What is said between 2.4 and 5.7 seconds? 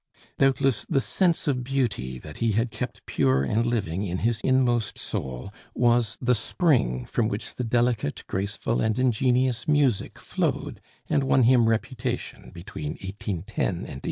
had kept pure and living in his inmost soul